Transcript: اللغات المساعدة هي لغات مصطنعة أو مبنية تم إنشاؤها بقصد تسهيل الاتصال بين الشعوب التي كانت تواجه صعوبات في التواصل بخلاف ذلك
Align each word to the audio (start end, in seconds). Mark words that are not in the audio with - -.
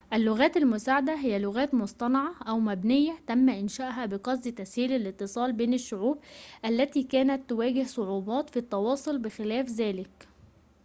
اللغات 0.13 0.57
المساعدة 0.57 1.13
هي 1.13 1.39
لغات 1.39 1.73
مصطنعة 1.73 2.35
أو 2.47 2.59
مبنية 2.59 3.17
تم 3.27 3.49
إنشاؤها 3.49 4.05
بقصد 4.05 4.51
تسهيل 4.51 4.91
الاتصال 4.91 5.53
بين 5.53 5.73
الشعوب 5.73 6.19
التي 6.65 7.03
كانت 7.03 7.49
تواجه 7.49 7.83
صعوبات 7.83 8.49
في 8.49 8.57
التواصل 8.57 9.17
بخلاف 9.17 9.65
ذلك 9.69 10.27